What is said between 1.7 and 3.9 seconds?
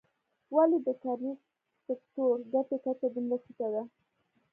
سکتور ګټې کچه دومره ټیټه ده.